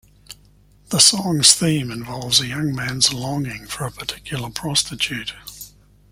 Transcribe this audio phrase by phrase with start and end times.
[0.89, 5.35] The song's theme involves a young man's longing for a particular prostitute.